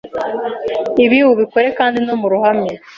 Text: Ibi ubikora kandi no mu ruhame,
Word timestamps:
Ibi 1.05 1.19
ubikora 1.31 1.67
kandi 1.79 1.97
no 2.07 2.13
mu 2.19 2.27
ruhame, 2.33 2.71